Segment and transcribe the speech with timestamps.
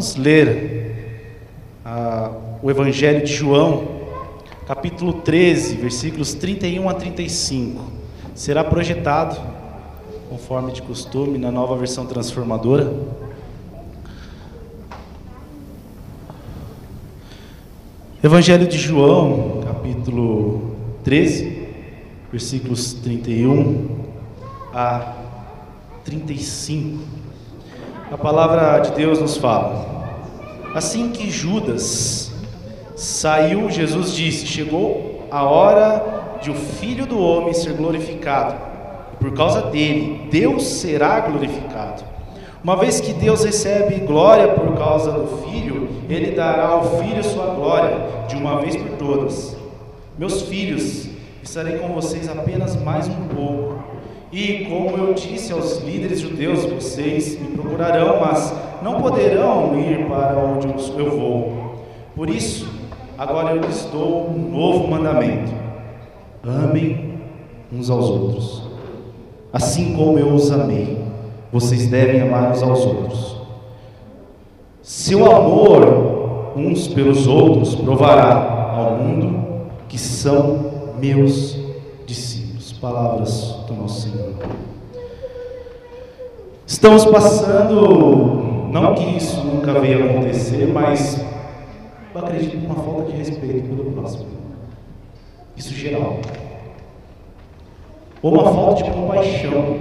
[0.00, 1.26] Vamos ler
[1.84, 2.30] ah,
[2.62, 3.98] o Evangelho de João,
[4.64, 7.82] capítulo 13, versículos 31 a 35.
[8.32, 9.36] Será projetado,
[10.28, 12.94] conforme de costume, na nova versão transformadora.
[18.22, 21.70] Evangelho de João, capítulo 13,
[22.30, 23.98] versículos 31
[24.72, 25.16] a
[26.04, 27.17] 35.
[28.10, 29.84] A palavra de Deus nos fala:
[30.74, 32.32] Assim que Judas
[32.96, 38.54] saiu, Jesus disse: Chegou a hora de o filho do homem ser glorificado.
[39.20, 42.02] Por causa dele, Deus será glorificado.
[42.64, 47.54] Uma vez que Deus recebe glória por causa do filho, ele dará ao filho sua
[47.54, 47.94] glória
[48.26, 49.54] de uma vez por todas.
[50.16, 51.10] Meus filhos,
[51.42, 53.97] estarei com vocês apenas mais um pouco
[54.30, 60.38] e como eu disse aos líderes judeus, vocês me procurarão, mas não poderão ir para
[60.38, 60.68] onde
[60.98, 61.52] eu vou.
[62.14, 62.68] Por isso,
[63.16, 65.50] agora eu lhes dou um novo mandamento:
[66.44, 67.14] amem
[67.72, 68.62] uns aos outros.
[69.50, 70.98] Assim como eu os amei,
[71.50, 73.38] vocês devem amar uns aos outros.
[74.82, 81.56] Seu amor uns pelos outros provará ao mundo que são meus
[82.06, 82.72] discípulos.
[82.72, 84.34] Palavras do nosso Senhor.
[86.66, 91.22] Estamos passando, não que isso nunca veio acontecer, mas
[92.14, 94.26] eu acredito numa falta de respeito pelo próximo.
[95.56, 96.20] Isso geral.
[98.22, 99.76] Ou uma falta de compaixão.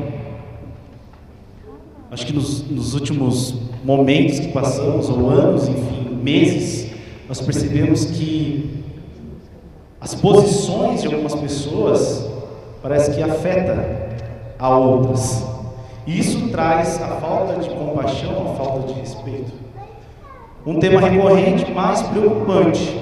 [2.12, 6.92] Acho que nos, nos últimos momentos que passamos, ou anos, enfim, meses,
[7.28, 8.84] nós percebemos que
[10.00, 12.37] as posições de algumas pessoas
[12.81, 13.75] parece que afeta
[14.59, 15.45] a outras.
[16.06, 19.52] E isso traz a falta de compaixão, a falta de respeito.
[20.66, 23.02] Um tema recorrente mais preocupante.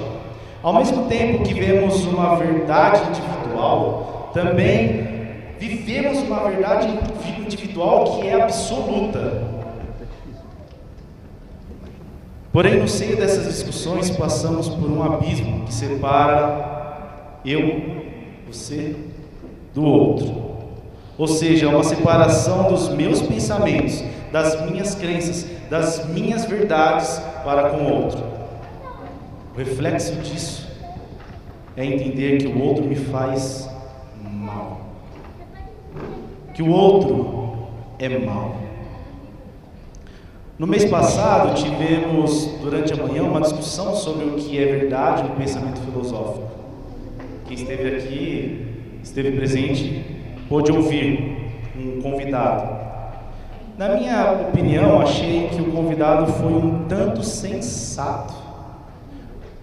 [0.62, 5.06] Ao mesmo tempo que vemos uma verdade individual, também
[5.58, 6.88] vivemos uma verdade
[7.40, 9.56] individual que é absoluta.
[12.52, 18.02] Porém, no seio dessas discussões, passamos por um abismo que separa eu,
[18.46, 18.96] você
[19.76, 20.34] do outro.
[21.18, 27.76] Ou seja, uma separação dos meus pensamentos, das minhas crenças, das minhas verdades para com
[27.76, 28.24] o outro.
[29.54, 30.66] O reflexo disso
[31.76, 33.68] é entender que o outro me faz
[34.22, 34.80] mal.
[36.54, 38.56] Que o outro é mal.
[40.58, 45.36] No mês passado, tivemos, durante a manhã, uma discussão sobre o que é verdade no
[45.36, 46.48] pensamento filosófico.
[47.46, 48.65] Quem esteve aqui
[49.06, 50.04] esteve presente
[50.48, 52.76] pôde ouvir um convidado.
[53.78, 58.34] Na minha opinião, achei que o convidado foi um tanto sensato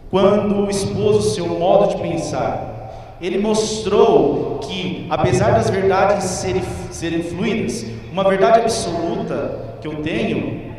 [0.10, 3.18] quando expôs o seu modo de pensar.
[3.20, 10.72] Ele mostrou que, apesar das verdades serem, serem fluídas, uma verdade absoluta que eu tenho,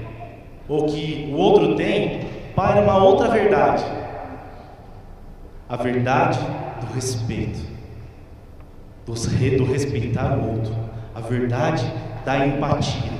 [0.69, 2.21] ou que o outro tem,
[2.57, 3.85] para uma outra verdade.
[5.69, 6.39] A verdade
[6.81, 7.74] do respeito
[9.07, 10.75] do, respeitar o outro,
[11.15, 11.85] a verdade
[12.25, 13.13] da empatia.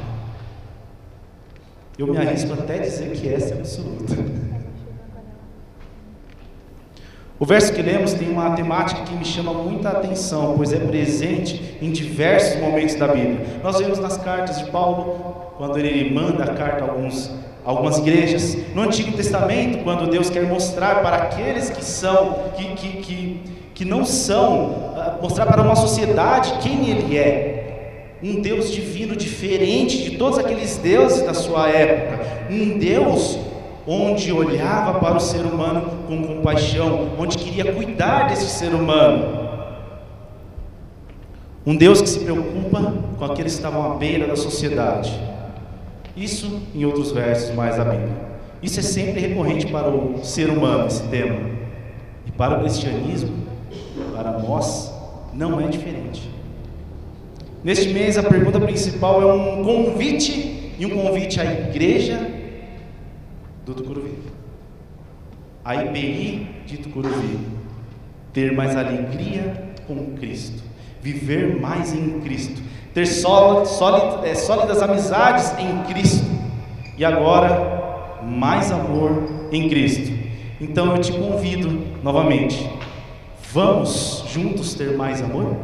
[1.99, 4.15] Eu me arrisco até dizer que essa é absoluta.
[7.39, 11.77] O verso que lemos tem uma temática que me chama muita atenção, pois é presente
[11.83, 13.45] em diversos momentos da Bíblia.
[13.63, 17.31] Nós vemos nas cartas de Paulo, quando ele manda a carta a alguns,
[17.65, 18.57] algumas igrejas.
[18.75, 23.41] No Antigo Testamento, quando Deus quer mostrar para aqueles que são, que, que, que,
[23.75, 28.19] que não são mostrar para uma sociedade quem ele é.
[28.23, 32.27] Um Deus divino diferente de todos aqueles deuses da sua época.
[32.51, 33.39] Um Deus
[33.87, 39.49] onde olhava para o ser humano com compaixão, onde queria cuidar desse ser humano.
[41.67, 45.19] Um Deus que se preocupa com aqueles que estavam à beira da sociedade.
[46.15, 48.13] Isso em outros versos mais da Bíblia.
[48.63, 51.49] Isso é sempre recorrente para o ser humano, esse tema.
[52.27, 53.33] E para o cristianismo,
[54.15, 54.94] para nós,
[55.35, 56.31] não é diferente.
[57.63, 62.31] Neste mês, a pergunta principal é um convite e um convite à igreja
[63.65, 64.19] do Tucuruvi.
[65.65, 67.39] A IPI de Tucuruvi.
[68.33, 70.63] Ter mais alegria com Cristo.
[71.01, 72.61] Viver mais em Cristo.
[72.93, 73.81] Ter sólidas,
[74.25, 76.27] é, sólidas amizades em Cristo.
[76.99, 80.13] E agora, mais amor em Cristo.
[80.61, 82.69] Então eu te convido novamente
[83.55, 85.55] Vamos juntos ter mais amor?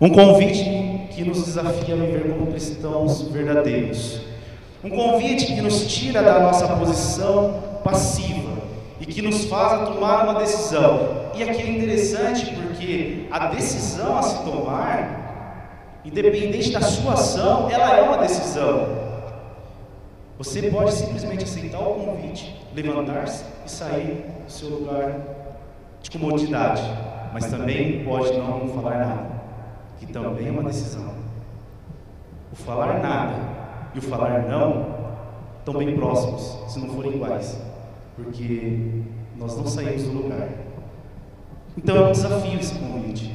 [0.00, 4.20] Um convite que nos desafia a viver como cristãos verdadeiros.
[4.84, 8.58] Um convite que nos tira da nossa posição passiva
[9.00, 11.32] e que nos faz tomar uma decisão.
[11.34, 17.96] E aqui é interessante porque a decisão a se tomar, independente da sua ação, ela
[17.96, 18.86] é uma decisão.
[20.38, 25.20] Você pode simplesmente aceitar o convite, levantar-se e sair do seu lugar
[26.02, 26.82] de comodidade,
[27.32, 29.30] mas também pode não falar nada,
[29.98, 31.10] que também é uma decisão.
[32.52, 33.34] O falar nada
[33.94, 34.98] e o falar não
[35.58, 37.60] estão bem próximos, se não forem iguais,
[38.16, 39.02] porque
[39.36, 40.48] nós não saímos do lugar.
[41.76, 43.34] Então é um desafio esse convite,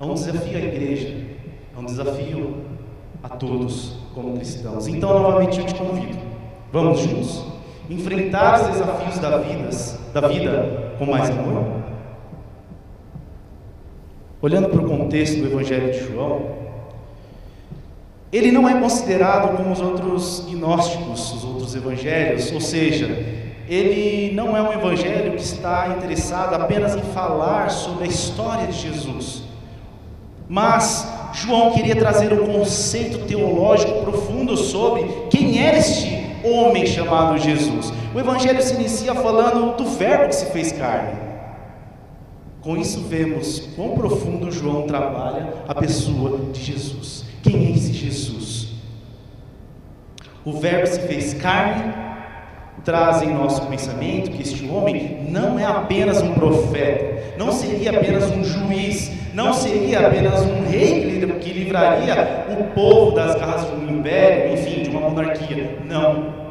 [0.00, 1.26] é um desafio à igreja,
[1.74, 2.64] é um desafio
[3.22, 4.86] a todos como cristãos.
[4.86, 6.18] Então, novamente, eu te convido,
[6.72, 7.55] vamos juntos
[7.88, 9.70] enfrentar os desafios da vida,
[10.12, 11.64] da vida com mais amor.
[14.42, 16.56] Olhando para o contexto do Evangelho de João,
[18.32, 23.06] ele não é considerado como os outros gnósticos, os outros evangelhos, ou seja,
[23.68, 28.78] ele não é um evangelho que está interessado apenas em falar sobre a história de
[28.78, 29.42] Jesus.
[30.48, 37.92] Mas João queria trazer um conceito teológico profundo sobre quem era este homem chamado Jesus.
[38.14, 41.18] O evangelho se inicia falando do Verbo que se fez carne.
[42.60, 47.24] Com isso vemos quão profundo João trabalha a pessoa de Jesus.
[47.42, 48.68] Quem é esse Jesus?
[50.44, 51.92] O Verbo se fez carne,
[52.86, 58.30] traz em nosso pensamento que este homem não é apenas um profeta, não seria apenas
[58.30, 63.98] um juiz, não seria apenas um rei que livraria o povo das garras de um
[63.98, 65.78] império, enfim, de uma monarquia.
[65.84, 66.46] Não.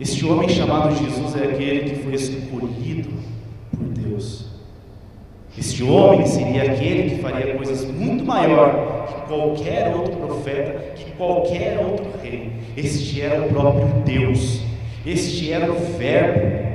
[0.00, 3.10] Este homem chamado Jesus é aquele que foi escolhido
[3.70, 4.56] por Deus
[5.58, 11.78] este homem seria aquele que faria coisas muito maior que qualquer outro profeta, que qualquer
[11.78, 12.52] outro rei.
[12.76, 14.60] Este era o próprio Deus.
[15.06, 16.66] Este era o Verbo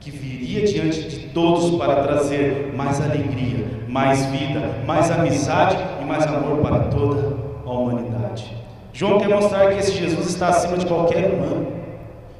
[0.00, 6.26] que viria diante de todos para trazer mais alegria, mais vida, mais amizade e mais
[6.26, 7.36] amor para toda
[7.66, 8.56] a humanidade.
[8.90, 11.76] João quer mostrar que esse Jesus está acima de qualquer humano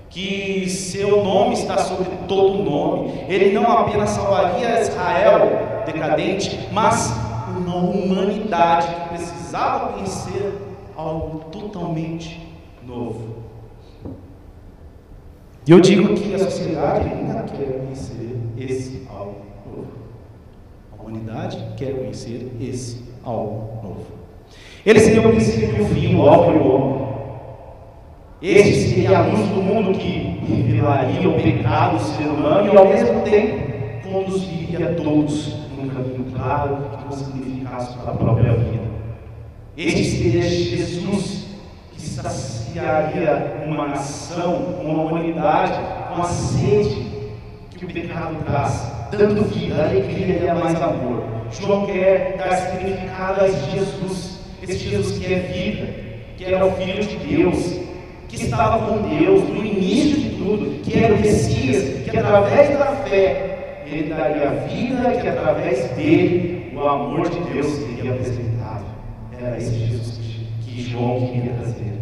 [0.09, 3.13] que seu nome está sobre todo nome.
[3.29, 7.13] Ele não apenas salvaria Israel decadente, mas
[7.55, 10.55] uma humanidade que precisava conhecer
[10.97, 12.41] algo totalmente
[12.87, 13.36] novo.
[15.67, 19.89] E eu digo que a sociedade ainda quer conhecer esse algo novo.
[20.97, 24.07] A humanidade quer conhecer esse algo novo.
[24.85, 27.09] Ele seria o princípio e o fim, o alfa e o homem.
[28.41, 32.87] Este seria a luz do mundo que revelaria o pecado do ser humano e ao
[32.87, 38.85] mesmo tempo conduziria todos num caminho claro que não significasse para a própria vida.
[39.77, 41.46] Este seria Jesus
[42.07, 45.75] saciaria uma nação, uma humanidade
[46.15, 47.07] com a sede
[47.77, 51.25] que o pecado traz, dando vida, alegria e mais amor.
[51.51, 55.89] João quer dar significado a Jesus, esse Jesus que é vida,
[56.37, 57.81] que era o Filho de Deus,
[58.29, 62.87] que estava com Deus no início de tudo, que era o Messias, que através da
[63.09, 68.85] fé ele daria vida, que através dele o amor de Deus seria apresentado.
[69.39, 70.16] Era esse Jesus
[70.83, 72.01] João queria trazer.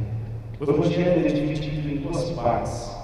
[0.61, 2.95] O Evangelho é dividido em duas partes.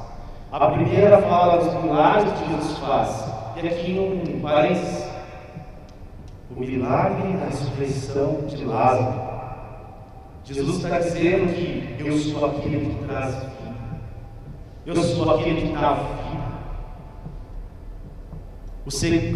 [0.53, 3.25] A primeira fala dos milagres que Jesus faz.
[3.57, 5.09] E aqui um parênteses.
[6.55, 9.31] O milagre da ressurreição de Lázaro
[10.45, 13.77] Jesus está dizendo que eu sou aquele que traz vida.
[14.85, 16.51] Eu sou aquele que dá vida.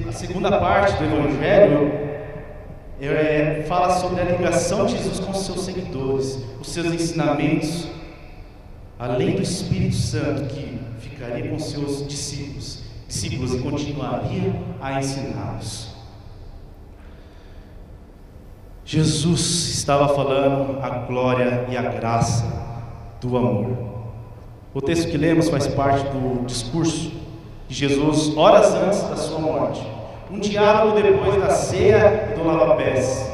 [0.09, 2.04] a segunda parte do Evangelho
[3.01, 7.89] é, fala sobre a ligação de Jesus com os seus seguidores, os seus ensinamentos,
[8.99, 15.95] além do Espírito Santo que ficaria com seus discípulos, discípulos e continuaria a ensiná-los.
[18.85, 22.45] Jesus estava falando a glória e a graça
[23.21, 23.95] do amor.
[24.75, 27.13] O texto que lemos faz parte do discurso
[27.67, 29.94] de Jesus horas antes da sua morte.
[30.31, 33.31] Um diálogo depois da ceia do lava-pés.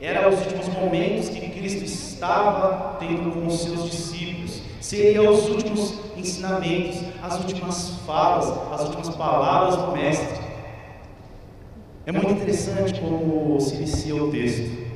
[0.00, 4.62] Eram os últimos momentos que Cristo estava tendo com os seus discípulos.
[4.80, 10.38] Seriam os últimos ensinamentos, as últimas falas, as últimas palavras do Mestre.
[12.06, 14.86] É muito interessante como se inicia o texto.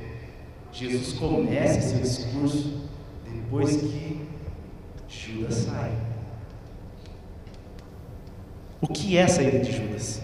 [0.72, 2.88] Jesus começa seu discurso
[3.24, 4.26] depois que
[5.08, 5.92] Judas sai.
[8.80, 10.22] O que é a saída de Judas?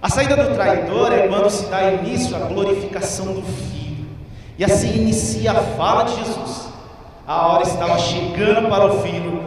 [0.00, 4.06] A saída do traidor é quando se dá início à glorificação do Filho.
[4.58, 6.68] E assim inicia a fala de Jesus.
[7.26, 9.42] A hora estava chegando para o filho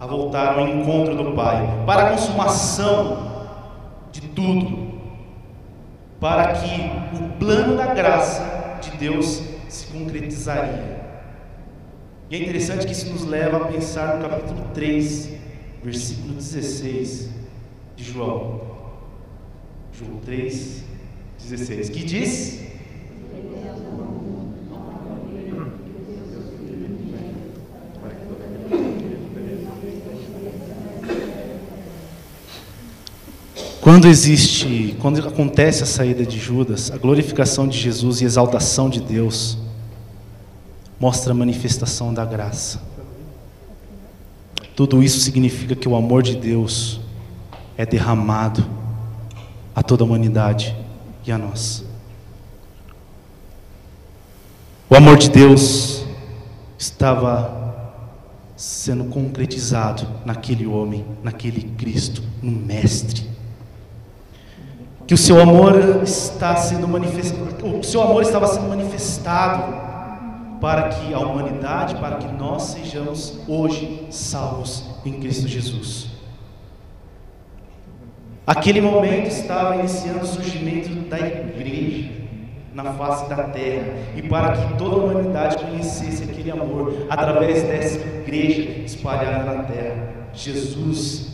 [0.00, 3.30] a voltar ao encontro do Pai, para a consumação
[4.10, 4.94] de tudo,
[6.18, 11.00] para que o plano da graça de Deus se concretizaria.
[12.30, 15.30] E é interessante que isso nos leva a pensar no capítulo 3,
[15.82, 17.30] versículo 16
[17.96, 18.69] de João.
[19.98, 20.84] João 3,
[21.42, 22.60] 16, que diz:
[33.80, 39.00] Quando existe, quando acontece a saída de Judas, a glorificação de Jesus e exaltação de
[39.00, 39.58] Deus
[40.98, 42.80] mostra a manifestação da graça.
[44.76, 47.00] Tudo isso significa que o amor de Deus
[47.76, 48.79] é derramado
[49.74, 50.76] a toda a humanidade
[51.24, 51.84] e a nós.
[54.88, 56.04] O amor de Deus
[56.76, 57.60] estava
[58.56, 63.28] sendo concretizado naquele homem, naquele Cristo, no Mestre.
[65.06, 69.72] Que o seu amor está sendo manifestado, o seu amor estava sendo manifestado
[70.60, 76.09] para que a humanidade, para que nós sejamos hoje salvos em Cristo Jesus.
[78.46, 82.20] Aquele momento estava iniciando o surgimento da igreja
[82.74, 87.98] na face da terra e para que toda a humanidade conhecesse aquele amor através dessa
[87.98, 90.08] igreja espalhada na terra.
[90.32, 91.30] Jesus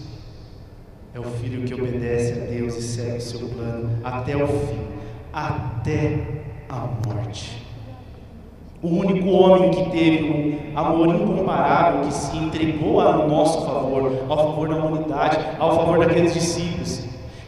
[1.15, 4.87] é o filho que obedece a Deus e segue o seu plano até o fim,
[5.33, 6.19] até
[6.69, 7.66] a morte.
[8.83, 14.37] O único homem que teve um amor incomparável, que se entregou a nosso favor, ao
[14.37, 17.05] favor da humanidade, ao favor daqueles discípulos,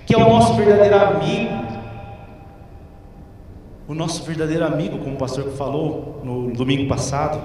[0.07, 1.69] que é o nosso verdadeiro amigo.
[3.87, 7.41] O nosso verdadeiro amigo, como o pastor falou no domingo passado,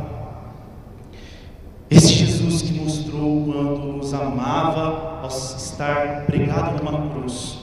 [1.90, 7.60] esse Jesus que mostrou quando nos amava ao estar pregado numa cruz.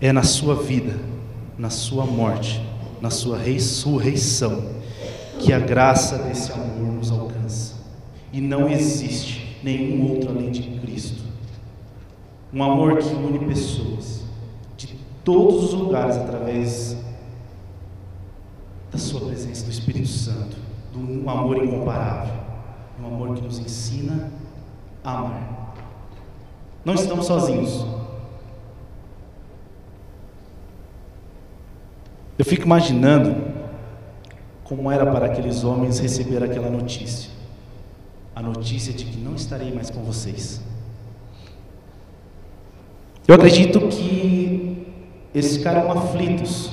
[0.00, 1.17] É na sua vida
[1.58, 2.64] na sua morte,
[3.00, 4.62] na sua ressurreição,
[5.40, 7.74] que a graça desse amor nos alcança.
[8.32, 11.24] E não existe nenhum outro além de Cristo.
[12.52, 14.22] Um amor que une pessoas
[14.76, 16.96] de todos os lugares através
[18.90, 20.56] da sua presença, do Espírito Santo,
[20.92, 22.34] de um amor incomparável,
[23.02, 24.30] um amor que nos ensina
[25.04, 25.74] a amar.
[26.84, 27.97] Não estamos sozinhos.
[32.38, 33.34] Eu fico imaginando
[34.62, 37.30] como era para aqueles homens receber aquela notícia.
[38.36, 40.60] A notícia de que não estarei mais com vocês.
[43.26, 44.86] Eu acredito que
[45.34, 46.70] eles ficaram aflitos.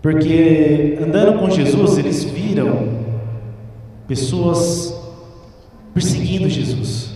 [0.00, 3.00] Porque andando com Jesus, eles viram
[4.06, 4.94] pessoas
[5.92, 7.12] perseguindo Jesus.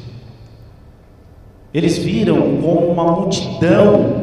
[1.73, 4.16] Eles viram como uma multidão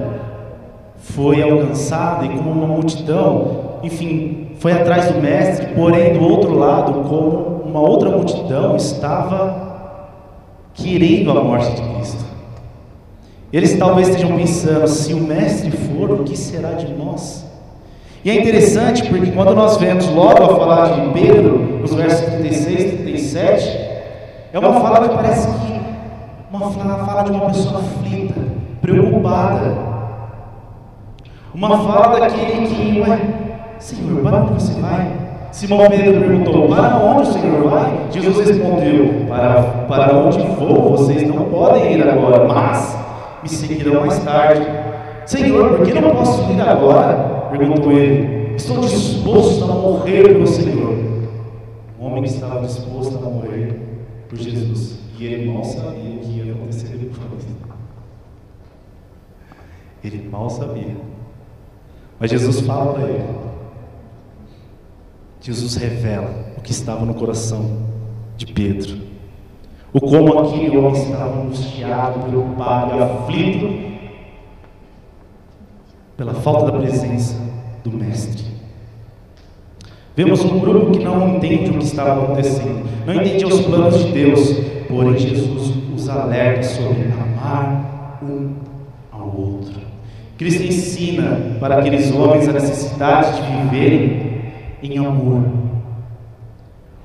[1.16, 6.94] foi alcançada e como uma multidão, enfim, foi atrás do mestre, porém do outro lado,
[7.08, 9.64] como uma outra multidão estava
[10.74, 12.26] querendo a morte de Cristo.
[13.52, 17.46] Eles talvez estejam pensando: se o mestre for, o que será de nós?
[18.26, 22.94] E é interessante porque quando nós vemos logo a falar de Pedro, nos versos 36
[22.94, 23.80] e 37,
[24.54, 25.74] é uma fala que parece que
[26.50, 28.40] uma fala, de uma pessoa aflita,
[28.82, 29.93] preocupada,
[31.54, 33.20] uma fala daquele que, ué,
[33.80, 35.24] Senhor, para onde você vai?
[35.52, 38.08] Simão Pedro perguntou: Para onde o Senhor vai?
[38.12, 42.98] Jesus respondeu: Para, para onde vou, vocês não podem ir agora, mas
[43.44, 44.66] me seguirão mais tarde.
[45.28, 47.50] Senhor, por que não posso ir agora?
[47.52, 50.98] Perguntou ele: Estou disposto a morrer pelo Senhor.
[52.00, 53.80] O homem estava disposto a morrer
[54.28, 57.44] por Jesus e ele mal sabia o que ia acontecer depois.
[60.04, 61.13] Ele mal sabia.
[62.24, 63.26] Mas Jesus fala para ele.
[65.42, 67.80] Jesus revela o que estava no coração
[68.38, 68.98] de Pedro.
[69.92, 73.94] O como aquele homem estava angustiado, preocupado e aflito
[76.16, 77.36] pela falta da presença
[77.84, 78.46] do Mestre.
[80.16, 84.14] Vemos um grupo que não entende o que estava acontecendo, não entende os planos de
[84.14, 84.50] Deus,
[84.88, 88.54] porém Jesus os alerta sobre amar um
[89.12, 89.83] ao outro.
[90.44, 94.42] Cristo ensina para aqueles homens a necessidade de viverem
[94.84, 95.42] em amor.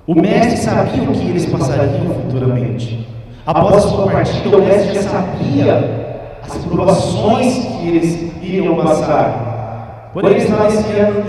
[0.04, 3.06] O mestre sabia o que eles passariam futuramente.
[3.46, 10.10] Após a sua partida, o mestre já sabia as provações que eles iriam passar.
[10.12, 10.66] Porém, ele estava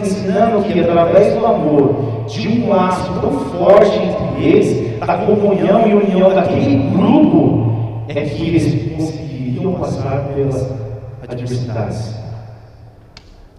[0.01, 5.93] ensinando, que, através do amor, de um laço tão forte entre eles, da comunhão e
[5.93, 10.88] união daquele grupo, é que eles conseguiriam passar pelas
[11.29, 12.15] adversidades.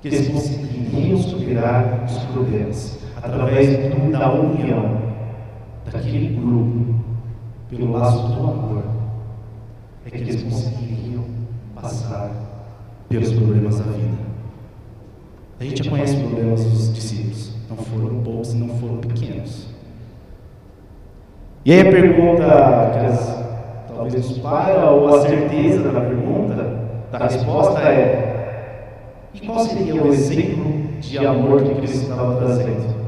[0.02, 3.68] Que conseguiriam superar os problemas através
[4.10, 4.98] da união
[5.84, 6.94] daquele grupo,
[7.68, 8.82] pelo laço do amor,
[10.06, 11.24] é que eles conseguiriam
[11.74, 12.30] passar
[13.08, 14.18] pelos problemas da vida.
[15.60, 17.52] A gente já conhece os problemas dos discípulos.
[17.68, 19.68] Não foram poucos e não foram pequenos.
[21.64, 22.46] E aí a pergunta
[23.94, 26.79] talvez para, ou a certeza da pergunta,
[27.10, 28.30] da resposta é:
[29.34, 33.00] e qual seria o exemplo de amor que Cristo estava trazendo?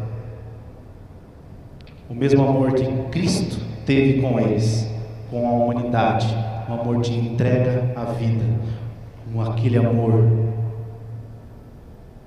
[2.08, 4.88] O mesmo amor que Cristo teve com eles,
[5.30, 6.26] com a humanidade,
[6.68, 8.44] um amor de entrega à vida,
[9.34, 10.30] um, aquele amor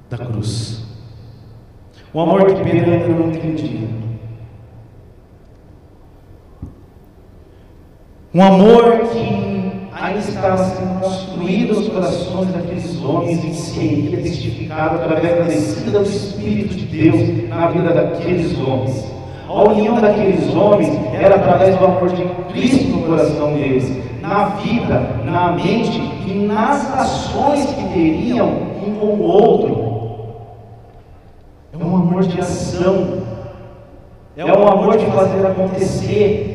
[0.10, 0.84] da cruz.
[2.14, 3.88] Um amor que Pedro ainda não entendia.
[8.34, 9.45] Um amor que
[9.96, 16.06] ainda estava sendo construído nos corações daqueles homens e seria testificado através da descida do
[16.06, 19.06] Espírito de Deus na vida daqueles homens.
[19.48, 23.90] A união daqueles homens era através do amor de Cristo no coração deles,
[24.22, 28.50] na vida, na mente e nas ações que teriam
[28.86, 29.96] um com o outro.
[31.72, 33.22] É um amor de ação,
[34.36, 36.55] é um amor de fazer acontecer,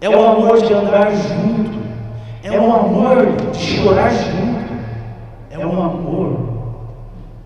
[0.00, 1.78] é um amor de andar junto,
[2.42, 4.74] é um amor de chorar junto,
[5.50, 6.46] é um amor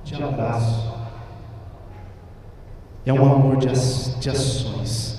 [0.04, 0.90] de abraço.
[3.07, 5.19] É um amor de, de ações.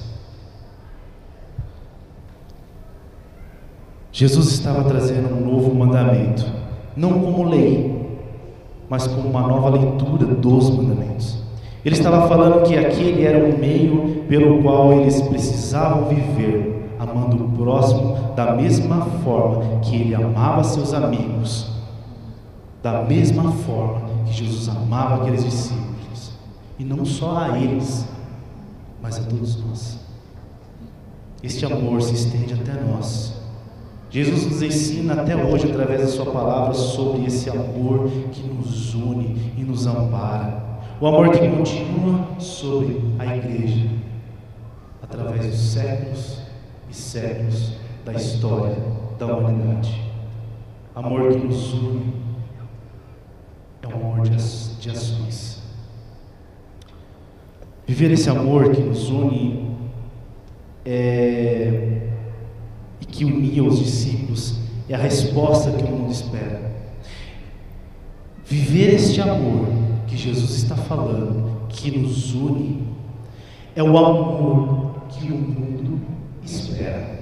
[4.12, 6.46] Jesus estava trazendo um novo mandamento,
[6.96, 8.20] não como lei,
[8.88, 11.42] mas como uma nova leitura dos mandamentos.
[11.84, 16.81] Ele estava falando que aquele era o meio pelo qual eles precisavam viver,
[17.12, 21.70] amando o próximo da mesma forma que ele amava seus amigos,
[22.82, 26.32] da mesma forma que Jesus amava aqueles discípulos.
[26.80, 28.08] E não só a eles,
[29.02, 30.00] mas a todos nós.
[31.44, 33.34] Este amor se estende até nós.
[34.10, 39.54] Jesus nos ensina até hoje, através da Sua palavra, sobre esse amor que nos une
[39.58, 40.62] e nos ampara.
[41.00, 43.90] O amor que continua sobre a igreja,
[45.02, 46.41] através dos séculos
[46.92, 48.78] e séculos da história
[49.18, 50.02] da humanidade.
[50.94, 52.14] Amor que nos une
[53.82, 55.62] é um amor de ações.
[57.88, 59.72] Viver esse amor que nos une
[60.86, 62.10] é,
[63.00, 66.72] e que unia os discípulos é a resposta que o mundo espera.
[68.46, 69.68] Viver este amor
[70.08, 72.86] que Jesus está falando, que nos une,
[73.76, 75.72] é o amor que o mundo
[76.72, 77.22] espera.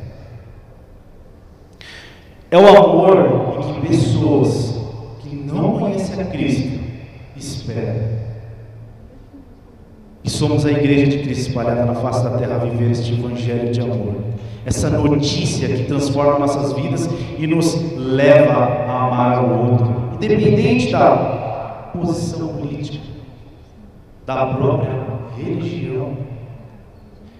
[2.51, 4.79] É o amor que pessoas
[5.21, 6.79] que não conhecem a Cristo
[7.35, 8.19] esperam.
[10.23, 13.71] E somos a igreja de Cristo espalhada na face da terra a viver este evangelho
[13.71, 14.15] de amor.
[14.65, 21.91] Essa notícia que transforma nossas vidas e nos leva a amar o outro, independente da
[21.93, 23.03] posição política,
[24.25, 24.91] da própria
[25.37, 26.17] religião,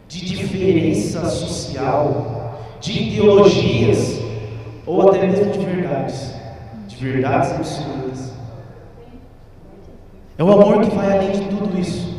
[0.09, 4.19] de diferença social, de ideologias
[4.85, 6.33] ou até mesmo de verdades,
[6.87, 8.33] de verdades absolutas.
[10.35, 12.17] É o amor que vai além de tudo isso.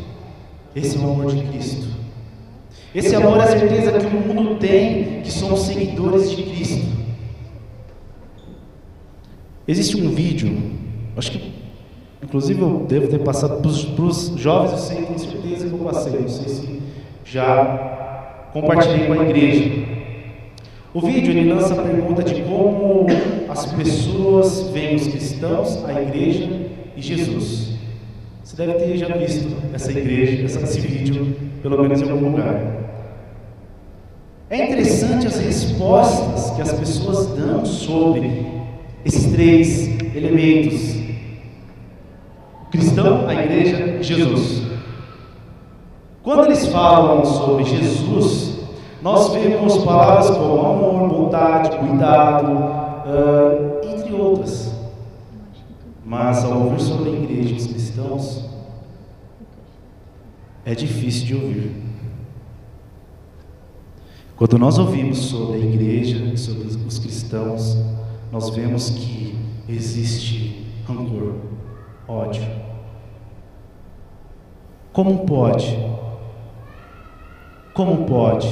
[0.73, 1.87] Esse é o amor de Cristo.
[2.95, 6.87] Esse amor é a certeza que o mundo tem que somos seguidores de Cristo.
[9.67, 10.57] Existe um vídeo,
[11.17, 11.53] acho que
[12.23, 13.69] inclusive eu devo ter passado para
[14.03, 16.80] os jovens, eu sei, tenho certeza que eu passei, não sei se
[17.25, 19.91] já compartilhei com a igreja.
[20.93, 23.07] O vídeo ele lança a pergunta de como
[23.47, 26.49] as pessoas veem os cristãos, a igreja
[26.95, 27.71] e Jesus.
[28.43, 32.81] Você deve ter já visto essa igreja, esse vídeo, pelo menos em algum lugar.
[34.49, 38.45] É interessante as respostas que as pessoas dão sobre
[39.05, 40.97] esses três elementos:
[42.63, 44.60] o cristão, a igreja e Jesus.
[46.33, 48.57] Quando eles falam sobre Jesus,
[49.01, 54.73] nós vemos palavras como amor, bondade, cuidado, uh, entre outras.
[56.05, 58.49] Mas ao ouvir sobre a igreja os cristãos,
[60.63, 61.83] é difícil de ouvir.
[64.37, 67.77] Quando nós ouvimos sobre a igreja sobre os cristãos,
[68.31, 71.33] nós vemos que existe rancor,
[72.07, 72.47] ódio.
[74.93, 75.91] Como pode?
[77.73, 78.49] Como pode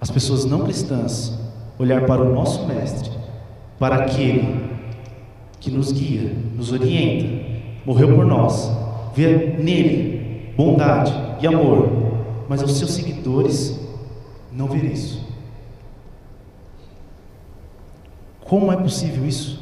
[0.00, 1.32] as pessoas não cristãs
[1.78, 3.10] olhar para o nosso Mestre,
[3.78, 4.70] para aquele
[5.58, 7.26] que nos guia, nos orienta,
[7.86, 8.70] morreu por nós,
[9.14, 11.88] ver nele bondade e amor,
[12.48, 13.80] mas aos seus seguidores
[14.52, 15.24] não ver isso?
[18.44, 19.58] Como é possível isso?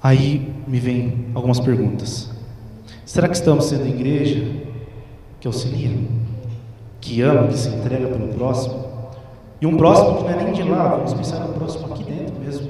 [0.00, 2.35] Aí me vem algumas perguntas.
[3.06, 4.44] Será que estamos sendo igreja
[5.38, 5.96] que auxilia,
[7.00, 8.84] que ama, que se entrega pelo próximo?
[9.60, 12.34] E um próximo que não é nem de lá, vamos pensar no próximo aqui dentro
[12.44, 12.68] mesmo.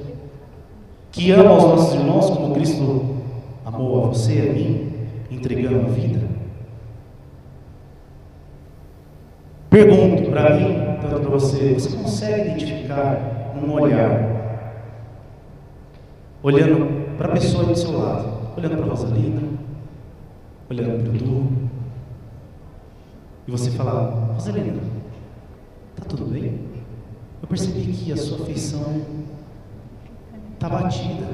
[1.11, 3.17] Que ama os nossos irmãos como Cristo
[3.65, 4.93] amou a você, a mim,
[5.31, 6.21] entregando a vida?
[9.71, 14.69] Pergunto para mim, tanto para você, você consegue identificar um olhar,
[16.43, 19.56] olhando para a pessoa do seu lado, olhando para a Rosalina,
[20.69, 21.69] olhando para o Du,
[23.47, 24.83] e você falar, Rosalina,
[25.97, 26.61] está tudo bem?
[27.41, 29.03] Eu percebi que a sua afeição
[30.55, 31.29] está batida.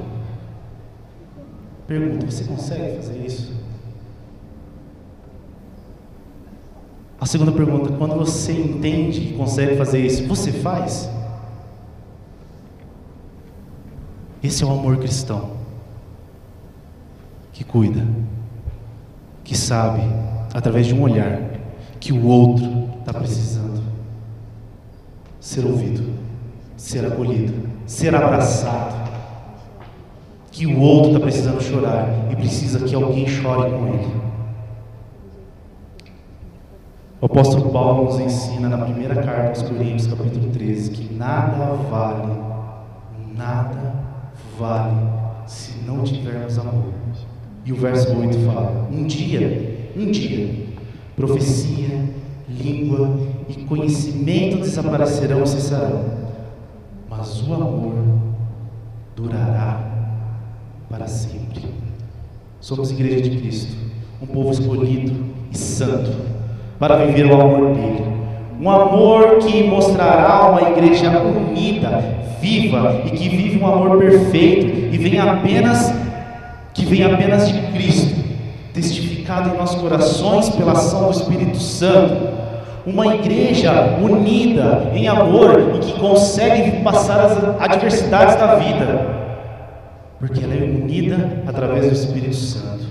[1.87, 3.53] Pergunta, você consegue fazer isso?
[7.19, 11.09] A segunda pergunta, quando você entende que consegue fazer isso, você faz?
[14.43, 15.55] Esse é o amor cristão
[17.53, 18.05] que cuida,
[19.43, 20.01] que sabe,
[20.53, 21.39] através de um olhar,
[21.99, 23.83] que o outro está precisando
[25.39, 26.13] ser ouvido,
[26.77, 27.53] ser acolhido,
[27.85, 29.03] ser abraçado.
[30.51, 34.23] Que o outro está precisando chorar e precisa que alguém chore com ele.
[37.19, 42.33] O apóstolo Paulo nos ensina na primeira carta aos Coríntios, capítulo 13, que nada vale,
[43.35, 43.95] nada
[44.59, 44.95] vale
[45.47, 46.93] se não tivermos amor.
[47.65, 50.67] E o verso 8 fala: Um dia, um dia,
[51.15, 52.09] profecia,
[52.49, 56.03] língua e conhecimento desaparecerão e cessarão,
[57.09, 57.93] mas o amor
[59.15, 59.79] durará
[60.89, 61.63] para sempre.
[62.59, 63.75] Somos igreja de Cristo,
[64.21, 65.13] um povo escolhido
[65.51, 66.11] e santo
[66.79, 68.13] para viver o amor dele.
[68.59, 74.97] Um amor que mostrará uma igreja unida, viva e que vive um amor perfeito e
[74.97, 76.02] vem apenas
[76.83, 78.13] que vem apenas de Cristo,
[78.73, 82.33] testificado em nossos corações pela ação do Espírito Santo.
[82.85, 89.07] Uma igreja unida em amor e que consegue passar as adversidades da vida,
[90.19, 92.83] porque ela é unida através do Espírito Santo.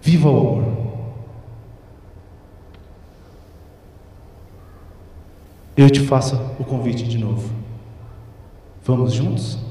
[0.00, 0.64] Viva o amor.
[5.76, 7.50] Eu te faço o convite de novo.
[8.84, 9.69] Vamos juntos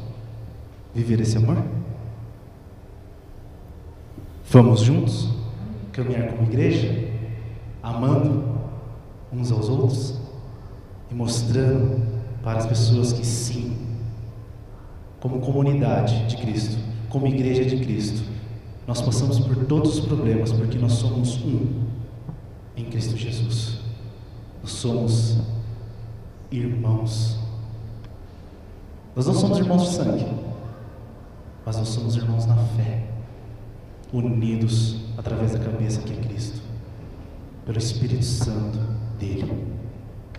[0.93, 1.57] viver esse amor?
[4.51, 5.29] Vamos juntos
[5.91, 7.09] caminhar como igreja,
[7.83, 8.43] amando
[9.31, 10.19] uns aos outros
[11.11, 12.01] e mostrando
[12.43, 13.77] para as pessoas que sim,
[15.19, 16.77] como comunidade de Cristo,
[17.09, 18.23] como igreja de Cristo,
[18.87, 21.83] nós passamos por todos os problemas porque nós somos um
[22.75, 23.79] em Cristo Jesus.
[24.63, 25.37] Nós somos
[26.51, 27.37] irmãos.
[29.15, 30.25] Nós não somos irmãos de sangue,
[31.65, 33.03] mas nós somos irmãos na fé,
[34.11, 36.61] unidos através da cabeça que é Cristo,
[37.65, 38.79] pelo Espírito Santo
[39.19, 39.67] dele.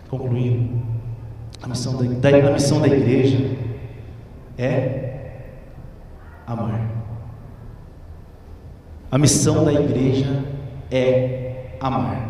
[0.08, 0.82] Concluindo,
[1.62, 3.56] a missão da, da, a missão da igreja
[4.58, 5.50] é
[6.46, 6.90] amar.
[9.10, 10.44] A missão da igreja
[10.90, 12.29] é amar.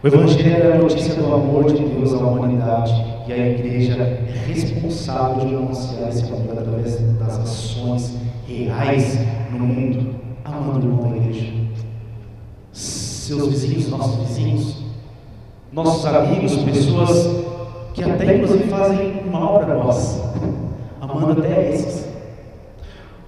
[0.00, 2.94] O Evangelho é a notícia do amor de Deus à humanidade
[3.26, 8.14] e a igreja é responsável de anunciar esse amor através das ações
[8.46, 9.18] reais
[9.50, 11.52] no mundo, amando o da igreja.
[12.70, 14.76] Seus vizinhos, nossos vizinhos,
[15.72, 17.44] nossos amigos, pessoas
[17.92, 20.22] que até inclusive fazem mal para nós,
[21.00, 22.06] amando até esses.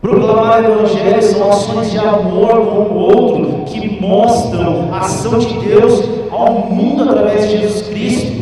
[0.00, 5.52] Proclamar o Evangelho são ações de amor com o outro que mostram a ação de
[5.58, 8.40] Deus ao mundo através de Jesus Cristo.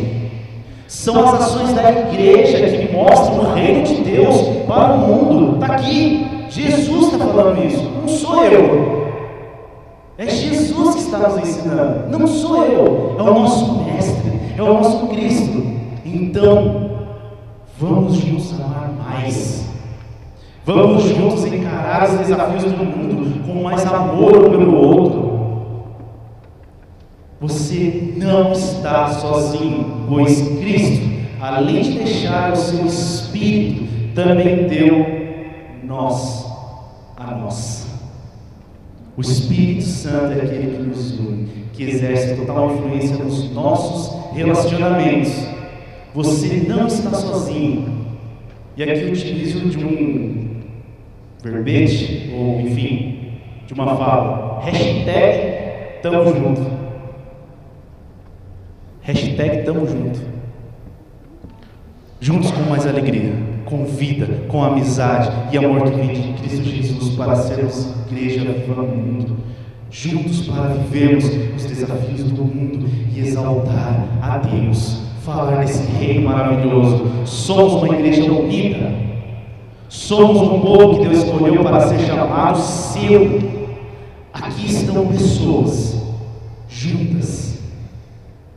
[0.87, 4.35] São as ações da igreja que mostram o reino de Deus
[4.67, 5.53] para o mundo.
[5.55, 6.27] Está aqui.
[6.49, 7.83] Jesus está falando isso.
[8.01, 8.99] Não sou eu.
[10.17, 12.09] É Jesus que está nos ensinando.
[12.09, 13.15] Não sou eu.
[13.17, 14.33] É o nosso Mestre.
[14.57, 15.63] É o nosso Cristo.
[16.03, 16.89] Então,
[17.77, 19.69] vamos nos amar mais.
[20.65, 25.28] Vamos juntos encarar os desafios do mundo com mais amor pelo outro.
[27.41, 35.05] Você não está sozinho, pois Cristo além de deixar o seu Espírito, também deu
[35.83, 36.45] nós
[37.15, 37.87] a nós.
[39.15, 45.33] O Espírito Santo é aquele que nos une, que exerce total influência nos nossos relacionamentos.
[46.13, 48.07] Você não está sozinho.
[48.75, 50.61] E aqui eu utilizo de um
[51.43, 53.33] verbete, ou enfim,
[53.67, 54.61] de uma fala.
[54.63, 56.78] Hashtag tamo junto.
[59.09, 60.19] Hashtag tamo junto.
[62.21, 63.33] Juntos com mais alegria,
[63.65, 68.83] com vida, com amizade e amor que vem de Cristo Jesus para sermos igreja viva
[68.83, 69.37] no mundo.
[69.89, 75.01] Juntos para vivermos os desafios do mundo e exaltar a Deus.
[75.25, 77.07] Falar desse reino maravilhoso.
[77.25, 78.93] Somos uma igreja unida.
[79.87, 83.39] Somos um povo que Deus escolheu para ser chamado seu.
[84.31, 85.99] Aqui estão pessoas
[86.69, 87.48] juntas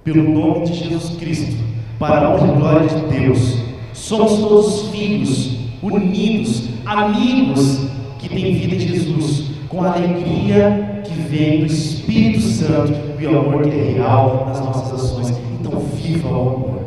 [0.04, 1.56] pelo nome de Jesus Cristo,
[1.98, 3.58] para a honra e glória de Deus.
[3.92, 7.86] Somos todos filhos, unidos, amigos
[8.18, 13.38] que têm vida em Jesus, com a alegria que vem do Espírito Santo e o
[13.38, 15.38] amor que é real nas nossas ações.
[15.60, 16.80] Então, viva o amor.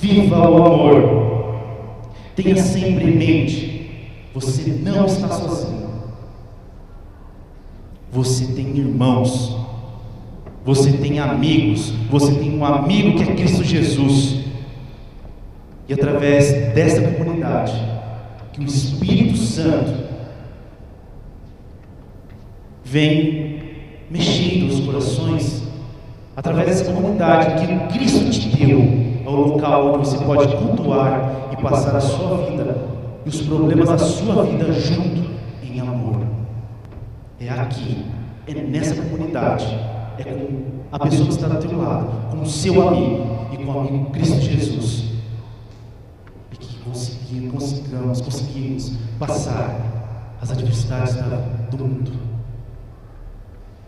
[0.00, 1.54] Viva o amor.
[2.34, 4.00] Tenha sempre em mente:
[4.34, 5.82] você não está sozinho.
[8.10, 9.61] Você tem irmãos
[10.64, 14.44] você tem amigos, você tem um amigo que é Cristo Jesus.
[15.88, 17.72] E através dessa comunidade,
[18.52, 19.92] que o Espírito Santo
[22.84, 23.60] vem
[24.08, 25.62] mexendo os corações,
[26.36, 28.80] através dessa comunidade que Cristo te deu,
[29.26, 32.76] ao local onde você pode cultuar e passar a sua vida
[33.24, 35.28] e os problemas da sua vida junto
[35.62, 36.20] em amor.
[37.40, 38.04] É aqui,
[38.46, 39.66] é nessa comunidade
[40.28, 43.72] é com a pessoa que está do teu lado, com o seu amigo e com
[43.72, 45.12] o amigo Cristo Jesus.
[46.52, 51.14] E que conseguimos, consigamos, conseguimos passar as adversidades
[51.70, 52.12] do mundo.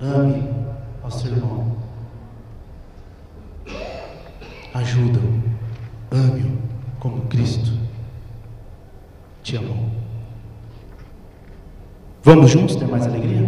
[0.01, 0.49] Ame
[1.03, 1.77] ao seu irmão.
[4.75, 5.55] Ajuda-o.
[6.11, 6.59] Ame-o
[6.99, 7.79] como Cristo
[9.43, 9.91] te amou.
[12.23, 13.44] Vamos juntos ter mais alegria?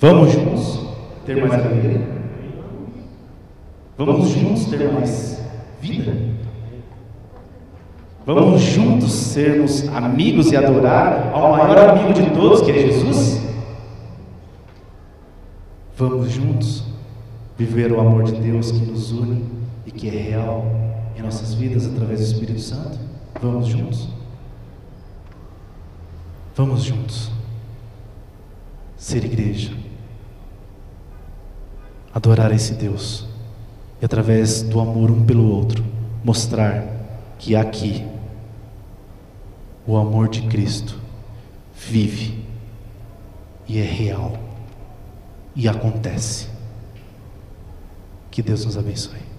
[0.00, 0.80] Vamos juntos
[1.26, 2.08] ter mais alegria?
[3.98, 5.38] Vamos juntos ter mais
[5.78, 6.16] vida?
[8.24, 13.42] Vamos juntos sermos amigos e adorar ao maior amigo de todos, que é Jesus?
[15.98, 16.82] Vamos juntos
[17.58, 19.44] viver o amor de Deus que nos une
[19.84, 20.64] e que é real
[21.14, 22.98] em nossas vidas através do Espírito Santo?
[23.38, 24.08] Vamos juntos?
[26.56, 27.30] Vamos juntos
[28.96, 29.89] ser igreja
[32.12, 33.26] adorar esse Deus
[34.00, 35.84] e através do amor um pelo outro
[36.24, 36.84] mostrar
[37.38, 38.04] que aqui
[39.86, 40.98] o amor de Cristo
[41.74, 42.44] vive
[43.66, 44.36] e é real
[45.54, 46.48] e acontece.
[48.30, 49.29] Que Deus nos abençoe.